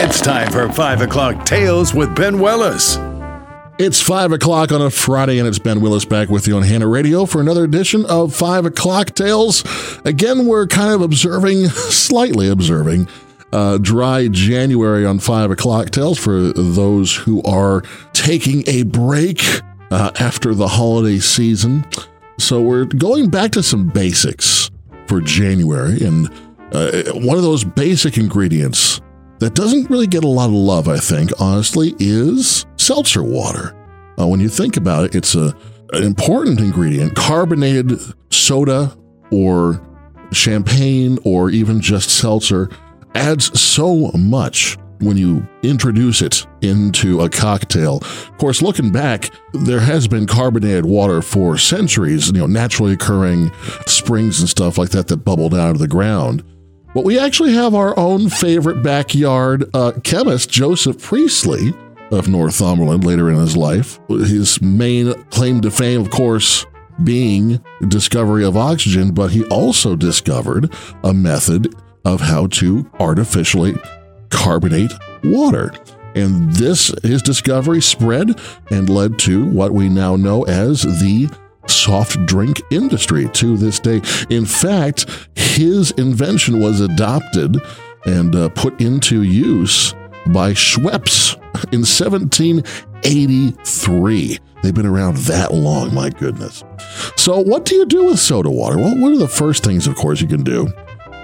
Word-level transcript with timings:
It's 0.00 0.20
time 0.20 0.50
for 0.52 0.72
5 0.72 1.00
o'clock 1.02 1.44
tales 1.44 1.92
with 1.92 2.14
Ben 2.14 2.38
Willis. 2.38 2.98
It's 3.78 4.00
5 4.00 4.32
o'clock 4.32 4.72
on 4.72 4.82
a 4.82 4.90
Friday, 4.90 5.38
and 5.38 5.46
it's 5.46 5.58
Ben 5.58 5.80
Willis 5.80 6.04
back 6.04 6.28
with 6.28 6.48
you 6.48 6.56
on 6.56 6.62
Hannah 6.62 6.88
Radio 6.88 7.26
for 7.26 7.40
another 7.40 7.64
edition 7.64 8.04
of 8.06 8.34
5 8.34 8.66
o'clock 8.66 9.14
tales. 9.14 9.64
Again, 10.04 10.46
we're 10.46 10.66
kind 10.66 10.92
of 10.92 11.00
observing, 11.00 11.66
slightly 11.68 12.48
observing, 12.48 13.08
uh, 13.52 13.78
dry 13.78 14.28
January 14.28 15.06
on 15.06 15.18
5 15.18 15.52
o'clock 15.52 15.90
tales 15.90 16.18
for 16.18 16.52
those 16.52 17.14
who 17.14 17.42
are 17.42 17.82
taking 18.12 18.64
a 18.66 18.82
break 18.82 19.42
uh, 19.90 20.10
after 20.18 20.54
the 20.54 20.68
holiday 20.68 21.18
season. 21.18 21.86
So 22.38 22.60
we're 22.60 22.84
going 22.84 23.30
back 23.30 23.52
to 23.52 23.62
some 23.62 23.88
basics 23.88 24.70
for 25.06 25.20
January, 25.20 26.04
and 26.04 26.30
uh, 26.72 27.02
one 27.14 27.36
of 27.36 27.42
those 27.42 27.64
basic 27.64 28.18
ingredients 28.18 29.00
that 29.38 29.54
doesn't 29.54 29.88
really 29.88 30.06
get 30.06 30.24
a 30.24 30.28
lot 30.28 30.46
of 30.46 30.52
love, 30.52 30.88
I 30.88 30.98
think, 30.98 31.30
honestly, 31.40 31.94
is 31.98 32.66
seltzer 32.76 33.22
water. 33.22 33.74
Uh, 34.18 34.26
when 34.26 34.40
you 34.40 34.48
think 34.48 34.76
about 34.76 35.04
it, 35.04 35.14
it's 35.14 35.34
a, 35.34 35.56
an 35.92 36.02
important 36.02 36.60
ingredient. 36.60 37.14
Carbonated 37.14 37.92
soda 38.30 38.96
or 39.30 39.80
champagne 40.32 41.18
or 41.24 41.50
even 41.50 41.80
just 41.80 42.10
seltzer 42.10 42.68
adds 43.14 43.58
so 43.58 44.10
much 44.12 44.76
when 45.00 45.16
you 45.16 45.46
introduce 45.62 46.22
it 46.22 46.46
into 46.60 47.20
a 47.20 47.28
cocktail. 47.28 47.98
Of 47.98 48.38
course, 48.38 48.60
looking 48.60 48.90
back, 48.90 49.30
there 49.52 49.80
has 49.80 50.08
been 50.08 50.26
carbonated 50.26 50.84
water 50.84 51.22
for 51.22 51.56
centuries, 51.56 52.28
you 52.28 52.38
know, 52.38 52.46
naturally 52.46 52.92
occurring 52.94 53.52
springs 53.86 54.40
and 54.40 54.48
stuff 54.48 54.76
like 54.76 54.90
that 54.90 55.08
that 55.08 55.18
bubbled 55.18 55.54
out 55.54 55.70
of 55.70 55.78
the 55.78 55.88
ground. 55.88 56.42
But 56.98 57.04
we 57.04 57.16
actually 57.16 57.52
have 57.52 57.76
our 57.76 57.96
own 57.96 58.28
favorite 58.28 58.82
backyard 58.82 59.70
uh, 59.72 59.92
chemist, 60.02 60.50
Joseph 60.50 61.00
Priestley 61.00 61.72
of 62.10 62.26
Northumberland, 62.26 63.04
later 63.04 63.30
in 63.30 63.36
his 63.36 63.56
life. 63.56 64.00
His 64.08 64.60
main 64.60 65.14
claim 65.30 65.60
to 65.60 65.70
fame, 65.70 66.00
of 66.00 66.10
course, 66.10 66.66
being 67.04 67.62
discovery 67.86 68.44
of 68.44 68.56
oxygen, 68.56 69.12
but 69.12 69.30
he 69.30 69.44
also 69.44 69.94
discovered 69.94 70.74
a 71.04 71.14
method 71.14 71.72
of 72.04 72.20
how 72.20 72.48
to 72.48 72.90
artificially 72.98 73.76
carbonate 74.30 74.90
water. 75.22 75.72
And 76.16 76.52
this, 76.54 76.92
his 77.04 77.22
discovery 77.22 77.80
spread 77.80 78.40
and 78.72 78.90
led 78.90 79.20
to 79.20 79.44
what 79.44 79.72
we 79.72 79.88
now 79.88 80.16
know 80.16 80.42
as 80.46 80.82
the 80.82 81.30
soft 81.70 82.26
drink 82.26 82.60
industry 82.70 83.28
to 83.30 83.56
this 83.56 83.80
day. 83.80 84.02
In 84.30 84.44
fact, 84.44 85.06
his 85.34 85.90
invention 85.92 86.60
was 86.60 86.80
adopted 86.80 87.56
and 88.06 88.34
uh, 88.34 88.48
put 88.50 88.80
into 88.80 89.22
use 89.22 89.94
by 90.28 90.52
Schweppes 90.52 91.34
in 91.72 91.80
1783. 91.80 94.38
They've 94.62 94.74
been 94.74 94.86
around 94.86 95.16
that 95.18 95.54
long, 95.54 95.94
my 95.94 96.10
goodness. 96.10 96.64
So, 97.16 97.38
what 97.40 97.64
do 97.64 97.76
you 97.76 97.86
do 97.86 98.06
with 98.06 98.18
soda 98.18 98.50
water? 98.50 98.76
Well, 98.76 98.98
one 98.98 99.12
of 99.12 99.20
the 99.20 99.28
first 99.28 99.64
things, 99.64 99.86
of 99.86 99.94
course, 99.94 100.20
you 100.20 100.26
can 100.26 100.42
do 100.42 100.68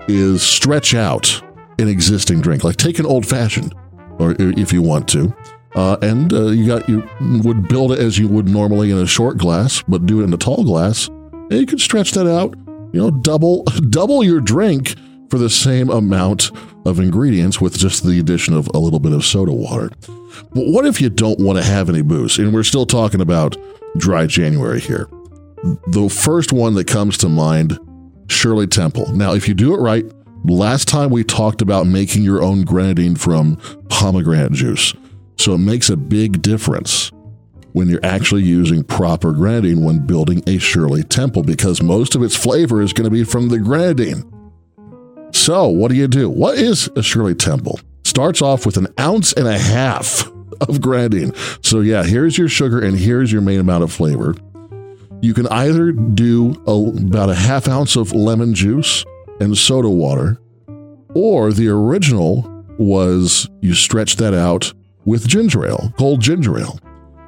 is 0.06 0.42
stretch 0.42 0.95
out 0.95 1.42
an 1.78 1.89
existing 1.89 2.41
drink, 2.41 2.62
like 2.62 2.77
take 2.77 2.98
an 2.98 3.06
old 3.06 3.27
fashioned, 3.27 3.75
or 4.19 4.37
if 4.39 4.72
you 4.72 4.83
want 4.83 5.09
to, 5.09 5.34
uh, 5.75 5.97
and 6.03 6.33
uh, 6.33 6.47
you 6.47 6.67
got 6.67 6.89
you 6.89 7.08
would 7.20 7.69
build 7.69 7.92
it 7.92 7.98
as 7.98 8.19
you 8.19 8.28
would 8.28 8.48
normally 8.48 8.91
in 8.91 8.98
a 8.98 9.06
short 9.06 9.39
glass, 9.39 9.83
but 9.89 10.06
do 10.06 10.20
it 10.20 10.25
in 10.25 10.33
a 10.33 10.36
tall 10.36 10.64
glass. 10.64 11.08
And 11.08 11.53
you 11.53 11.66
could 11.66 11.81
stretch 11.81 12.12
that 12.12 12.31
out. 12.31 12.55
You 12.92 13.00
know, 13.00 13.11
double 13.11 13.62
double 13.91 14.22
your 14.22 14.41
drink 14.41 14.94
for 15.31 15.39
the 15.39 15.50
same 15.50 15.91
amount 15.91 16.53
of 16.86 17.00
ingredients 17.00 17.61
with 17.61 17.77
just 17.77 18.05
the 18.05 18.20
addition 18.20 18.55
of 18.55 18.69
a 18.75 18.78
little 18.78 19.00
bit 19.00 19.12
of 19.12 19.25
soda 19.25 19.53
water. 19.53 19.91
But 20.53 20.66
what 20.66 20.87
if 20.87 21.00
you 21.00 21.10
don't 21.10 21.41
want 21.41 21.59
to 21.59 21.65
have 21.65 21.88
any 21.88 22.03
booze? 22.03 22.38
And 22.38 22.53
we're 22.53 22.62
still 22.62 22.87
talking 22.87 23.21
about 23.21 23.56
dry 23.97 24.27
January 24.27 24.81
here. 24.81 25.09
The 25.88 26.09
first 26.09 26.53
one 26.53 26.75
that 26.75 26.87
comes 26.87 27.16
to 27.19 27.28
mind, 27.28 27.78
Shirley 28.28 28.66
Temple. 28.66 29.12
Now, 29.12 29.34
if 29.34 29.48
you 29.48 29.54
do 29.54 29.75
it 29.75 29.78
right, 29.78 30.04
last 30.44 30.88
time 30.88 31.10
we 31.10 31.25
talked 31.25 31.62
about 31.62 31.87
making 31.87 32.22
your 32.22 32.43
own 32.43 32.65
grenadine 32.65 33.16
from 33.16 33.56
pomegranate 33.88 34.53
juice. 34.53 34.94
So 35.37 35.55
it 35.55 35.59
makes 35.59 35.91
a 35.91 35.97
big 35.97 36.43
difference 36.43 37.11
when 37.75 37.89
you're 37.89 38.05
actually 38.05 38.43
using 38.43 38.84
proper 38.84 39.33
grenadine 39.33 39.84
when 39.84 39.99
building 40.06 40.43
a 40.47 40.59
Shirley 40.59 41.03
Temple 41.03 41.43
because 41.43 41.83
most 41.83 42.15
of 42.15 42.22
its 42.22 42.37
flavor 42.37 42.81
is 42.81 42.93
going 42.93 43.05
to 43.05 43.11
be 43.11 43.25
from 43.25 43.49
the 43.49 43.59
grenadine. 43.59 44.31
So, 45.33 45.67
what 45.67 45.89
do 45.91 45.97
you 45.97 46.06
do? 46.06 46.31
What 46.31 46.56
is 46.56 46.89
a 46.95 47.03
Shirley 47.03 47.34
Temple? 47.34 47.81
Starts 48.05 48.41
off 48.41 48.65
with 48.65 48.77
an 48.77 48.87
ounce 49.00 49.33
and 49.33 49.49
a 49.49 49.59
half 49.59 50.31
of 50.61 50.81
grenadine. 50.81 51.33
So, 51.62 51.81
yeah, 51.81 52.05
here's 52.05 52.39
your 52.39 52.49
sugar 52.49 52.81
and 52.81 52.97
here's 52.97 53.33
your 53.33 53.43
main 53.43 53.59
amount 53.59 53.83
of 53.83 53.93
flavor. 53.93 54.37
You 55.21 55.34
can 55.34 55.49
either 55.49 55.91
do 55.91 56.53
a, 56.69 57.03
about 57.05 57.31
a 57.31 57.34
half 57.34 57.66
ounce 57.66 57.97
of 57.97 58.12
lemon 58.12 58.55
juice 58.55 59.05
and 59.41 59.59
soda 59.59 59.89
water, 59.91 60.39
or 61.15 61.53
the 61.53 61.69
original 61.69 62.43
was 62.78 63.49
you 63.61 63.75
stretch 63.75 64.16
that 64.16 64.34
out 64.34 64.72
with 65.04 65.28
ginger 65.28 65.66
ale, 65.66 65.92
cold 65.98 66.20
ginger 66.20 66.59
ale, 66.59 66.78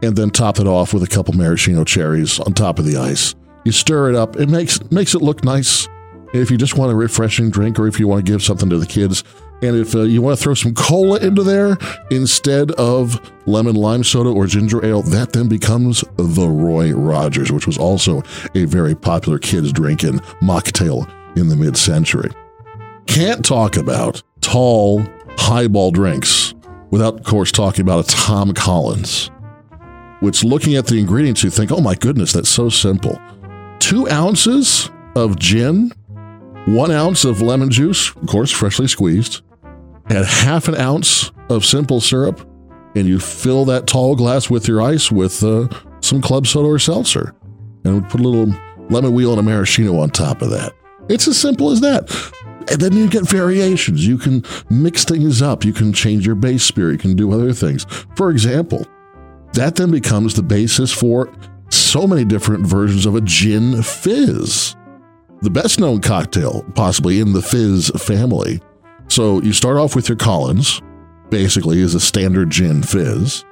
and 0.03 0.17
then 0.17 0.31
top 0.31 0.59
it 0.59 0.67
off 0.67 0.93
with 0.93 1.03
a 1.03 1.07
couple 1.07 1.35
maraschino 1.35 1.85
cherries 1.85 2.39
on 2.41 2.53
top 2.53 2.79
of 2.79 2.85
the 2.85 2.97
ice. 2.97 3.35
You 3.65 3.73
stir 3.73 4.11
it 4.11 4.15
up. 4.15 4.37
It 4.37 4.49
makes 4.49 4.81
makes 4.91 5.15
it 5.15 5.23
look 5.23 5.45
nice. 5.45 5.89
If 6.33 6.51
you 6.51 6.57
just 6.57 6.77
want 6.77 6.93
a 6.93 6.95
refreshing 6.95 7.51
drink, 7.51 7.79
or 7.79 7.87
if 7.87 7.99
you 7.99 8.09
want 8.09 8.25
to 8.25 8.31
give 8.31 8.43
something 8.43 8.69
to 8.71 8.79
the 8.79 8.87
kids, 8.87 9.25
and 9.63 9.77
if 9.77 9.95
uh, 9.95 10.03
you 10.03 10.21
want 10.21 10.39
to 10.39 10.43
throw 10.43 10.55
some 10.55 10.75
cola 10.75 11.19
into 11.21 11.43
there 11.43 11.79
instead 12.11 12.73
of 12.73 13.33
lemon 13.47 13.75
lime 13.75 14.05
soda 14.05 14.31
or 14.31 14.47
ginger 14.47 14.85
ale, 14.85 15.03
that 15.03 15.33
then 15.33 15.49
becomes 15.49 16.05
the 16.17 16.49
Roy 16.49 16.93
Rogers, 16.93 17.51
which 17.51 17.67
was 17.67 17.79
also 17.79 18.23
a 18.55 18.65
very 18.67 18.95
popular 18.95 19.39
kids' 19.39 19.73
drink 19.73 20.03
and 20.03 20.21
mocktail 20.43 21.11
in 21.37 21.49
the 21.49 21.57
mid 21.57 21.77
century. 21.77 22.31
Can't 23.07 23.45
talk 23.45 23.77
about 23.77 24.23
tall 24.41 25.05
highball 25.39 25.91
drinks 25.91 26.55
without, 26.91 27.21
of 27.21 27.25
course, 27.25 27.53
talking 27.53 27.83
about 27.83 28.05
a 28.05 28.17
Tom 28.17 28.53
Collins, 28.53 29.31
which 30.21 30.45
looking 30.45 30.77
at 30.77 30.87
the 30.87 30.99
ingredients, 30.99 31.43
you 31.43 31.51
think, 31.51 31.71
oh 31.71 31.81
my 31.81 31.95
goodness, 31.95 32.33
that's 32.33 32.49
so 32.49 32.69
simple. 32.69 33.21
Two 33.79 34.09
ounces 34.09 34.91
of 35.15 35.39
gin, 35.39 35.93
one 36.67 36.91
ounce 36.91 37.25
of 37.25 37.43
lemon 37.43 37.71
juice, 37.71 38.15
of 38.17 38.27
course, 38.27 38.51
freshly 38.51 38.89
squeezed, 38.89 39.43
and 40.09 40.25
half 40.25 40.69
an 40.69 40.77
ounce 40.77 41.31
of 41.49 41.65
simple 41.65 42.01
syrup, 42.01 42.41
and 42.95 43.07
you 43.07 43.19
fill 43.19 43.65
that 43.67 43.87
tall 43.87 44.17
glass 44.17 44.49
with 44.49 44.67
your 44.67 44.81
ice 44.81 45.11
with 45.11 45.43
uh, 45.43 45.69
some 46.01 46.21
club 46.21 46.47
soda 46.47 46.69
or 46.69 46.79
seltzer. 46.79 47.35
And 47.85 48.09
put 48.09 48.21
a 48.21 48.25
little 48.25 48.55
lemon 48.91 49.13
wheel 49.13 49.31
and 49.31 49.39
a 49.39 49.43
maraschino 49.43 49.99
on 49.99 50.11
top 50.11 50.43
of 50.43 50.51
that. 50.51 50.73
It's 51.09 51.29
as 51.29 51.39
simple 51.39 51.71
as 51.71 51.81
that. 51.83 52.09
And 52.69 52.81
then 52.81 52.93
you 52.95 53.09
get 53.09 53.29
variations. 53.29 54.07
You 54.07 54.19
can 54.19 54.45
mix 54.71 55.05
things 55.05 55.41
up. 55.41 55.65
You 55.65 55.73
can 55.73 55.93
change 55.93 56.27
your 56.27 56.35
base 56.35 56.65
spirit. 56.65 56.93
You 56.93 56.99
can 56.99 57.17
do 57.17 57.33
other 57.33 57.53
things. 57.53 57.85
For 58.17 58.31
example, 58.31 58.87
that 59.53 59.77
then 59.77 59.91
becomes 59.91 60.35
the 60.35 60.43
basis 60.43 60.93
for 60.93 61.33
so 61.71 62.07
many 62.07 62.25
different 62.25 62.67
versions 62.67 63.07
of 63.07 63.15
a 63.15 63.21
gin 63.21 63.83
fizz. 63.83 64.75
The 65.43 65.51
best 65.51 65.79
known 65.79 66.01
cocktail, 66.01 66.65
possibly 66.75 67.21
in 67.21 67.33
the 67.33 67.43
fizz 67.43 67.91
family. 67.97 68.61
So 69.09 69.41
you 69.43 69.53
start 69.53 69.77
off 69.77 69.95
with 69.95 70.09
your 70.09 70.17
Collins, 70.17 70.83
basically, 71.31 71.81
is 71.81 71.95
a 71.95 72.01
standard 72.01 72.51
gin 72.51 72.83
fizz. 72.83 73.45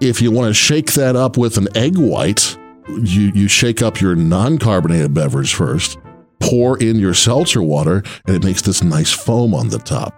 If 0.00 0.22
you 0.22 0.30
want 0.30 0.48
to 0.48 0.54
shake 0.54 0.92
that 0.94 1.16
up 1.16 1.36
with 1.36 1.58
an 1.58 1.68
egg 1.76 1.96
white, 1.98 2.56
you, 2.88 3.32
you 3.34 3.48
shake 3.48 3.82
up 3.82 4.00
your 4.00 4.14
non 4.14 4.58
carbonated 4.58 5.12
beverage 5.12 5.54
first 5.54 5.98
pour 6.40 6.78
in 6.78 6.96
your 6.96 7.14
seltzer 7.14 7.62
water, 7.62 8.02
and 8.26 8.36
it 8.36 8.44
makes 8.44 8.62
this 8.62 8.82
nice 8.82 9.12
foam 9.12 9.54
on 9.54 9.68
the 9.68 9.78
top. 9.78 10.14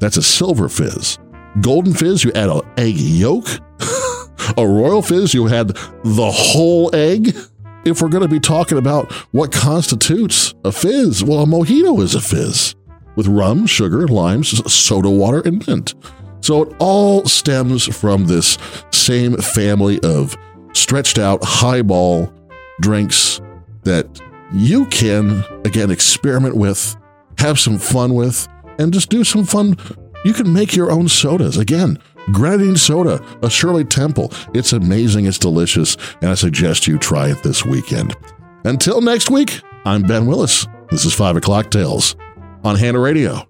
That's 0.00 0.16
a 0.16 0.22
silver 0.22 0.68
fizz. 0.68 1.18
Golden 1.60 1.92
fizz, 1.92 2.24
you 2.24 2.32
add 2.34 2.50
an 2.50 2.60
egg 2.76 2.96
yolk. 2.96 3.46
a 4.56 4.66
royal 4.66 5.02
fizz, 5.02 5.34
you 5.34 5.46
had 5.46 5.68
the 6.04 6.30
whole 6.30 6.94
egg. 6.94 7.36
If 7.84 8.02
we're 8.02 8.08
going 8.08 8.22
to 8.22 8.28
be 8.28 8.40
talking 8.40 8.78
about 8.78 9.10
what 9.32 9.52
constitutes 9.52 10.54
a 10.64 10.72
fizz, 10.72 11.24
well, 11.24 11.42
a 11.42 11.46
mojito 11.46 12.00
is 12.02 12.14
a 12.14 12.20
fizz 12.20 12.74
with 13.16 13.26
rum, 13.26 13.66
sugar, 13.66 14.06
limes, 14.06 14.72
soda 14.72 15.10
water, 15.10 15.40
and 15.40 15.66
mint. 15.66 15.94
So 16.40 16.62
it 16.62 16.76
all 16.78 17.24
stems 17.24 17.84
from 17.96 18.26
this 18.26 18.58
same 18.92 19.36
family 19.36 19.98
of 20.02 20.36
stretched 20.72 21.18
out 21.18 21.40
highball 21.42 22.32
drinks 22.80 23.40
that 23.82 24.20
you 24.52 24.86
can, 24.86 25.44
again, 25.64 25.90
experiment 25.90 26.56
with, 26.56 26.96
have 27.38 27.58
some 27.58 27.78
fun 27.78 28.14
with, 28.14 28.48
and 28.78 28.92
just 28.92 29.10
do 29.10 29.24
some 29.24 29.44
fun. 29.44 29.76
You 30.24 30.32
can 30.32 30.52
make 30.52 30.74
your 30.74 30.90
own 30.90 31.08
sodas. 31.08 31.56
Again, 31.56 31.98
grenadine 32.32 32.76
soda, 32.76 33.24
a 33.42 33.50
Shirley 33.50 33.84
Temple. 33.84 34.32
It's 34.54 34.72
amazing, 34.72 35.26
it's 35.26 35.38
delicious, 35.38 35.96
and 36.20 36.30
I 36.30 36.34
suggest 36.34 36.86
you 36.86 36.98
try 36.98 37.28
it 37.28 37.42
this 37.42 37.64
weekend. 37.64 38.16
Until 38.64 39.00
next 39.00 39.30
week, 39.30 39.60
I'm 39.84 40.02
Ben 40.02 40.26
Willis. 40.26 40.66
This 40.90 41.04
is 41.04 41.14
5 41.14 41.36
O'Clock 41.36 41.70
Tales 41.70 42.16
on 42.64 42.76
Hannah 42.76 43.00
Radio. 43.00 43.47